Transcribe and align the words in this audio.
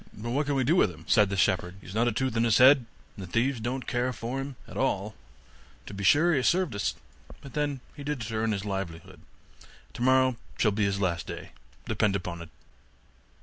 'But 0.17 0.31
what 0.31 0.47
can 0.47 0.55
we 0.55 0.63
do 0.63 0.75
with 0.75 0.89
him?' 0.89 1.05
said 1.07 1.29
the 1.29 1.37
shepherd, 1.37 1.75
'he 1.79 1.85
has 1.85 1.93
not 1.93 2.07
a 2.07 2.11
tooth 2.11 2.35
in 2.35 2.43
his 2.43 2.57
head, 2.57 2.87
and 3.15 3.23
the 3.27 3.31
thieves 3.31 3.59
don't 3.59 3.85
care 3.85 4.11
for 4.11 4.41
him 4.41 4.55
at 4.67 4.75
all; 4.75 5.13
to 5.85 5.93
be 5.93 6.03
sure 6.03 6.31
he 6.31 6.37
has 6.37 6.47
served 6.47 6.73
us, 6.73 6.95
but 7.39 7.53
then 7.53 7.81
he 7.95 8.03
did 8.03 8.23
it 8.23 8.27
to 8.27 8.33
earn 8.35 8.51
his 8.51 8.65
livelihood; 8.65 9.19
tomorrow 9.93 10.37
shall 10.57 10.71
be 10.71 10.85
his 10.85 10.99
last 10.99 11.27
day, 11.27 11.51
depend 11.85 12.15
upon 12.15 12.41
it. 12.41 12.49